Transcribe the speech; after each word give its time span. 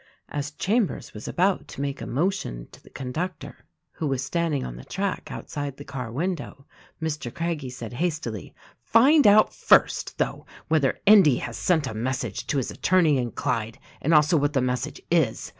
As 0.29 0.49
Chambers 0.49 1.13
was 1.13 1.27
about 1.27 1.67
to 1.67 1.79
make 1.79 2.01
a 2.01 2.07
motion 2.07 2.67
to 2.71 2.81
the 2.81 2.89
con 2.89 3.11
ductor 3.13 3.65
(who 3.91 4.07
was 4.07 4.23
standing 4.23 4.65
on 4.65 4.75
the 4.75 4.83
track 4.83 5.31
outside 5.31 5.77
the 5.77 5.83
car 5.85 6.11
win 6.11 6.33
dow), 6.33 6.65
Mr. 6.99 7.31
Craggie 7.31 7.69
said 7.69 7.93
hastily, 7.93 8.55
"Find 8.83 9.27
out, 9.27 9.53
first, 9.53 10.17
though, 10.17 10.47
whether 10.69 10.97
Endy 11.05 11.37
has 11.37 11.55
sent 11.55 11.85
a 11.85 11.93
message 11.93 12.47
to 12.47 12.57
'his 12.57 12.71
attorney 12.71 13.19
in 13.19 13.29
Clyde, 13.33 13.77
and 14.01 14.11
also 14.11 14.37
what 14.37 14.53
the 14.53 14.59
message 14.61 14.99
is. 15.11 15.49